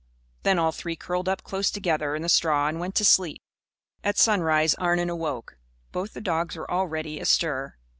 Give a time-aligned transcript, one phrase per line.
[0.41, 3.39] Then all three curled up close together in the straw and went to sleep.
[4.03, 5.57] At sunrise Arnon awoke.
[5.91, 7.77] Both the dogs were already astir.